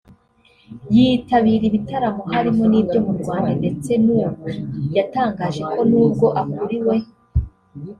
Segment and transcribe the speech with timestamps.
[0.95, 4.33] yitabira ibitaramo harimo n'ibyo mu Rwanda ndetse n’ubu
[4.95, 6.95] yatangaje ko n’ubwo akuriwe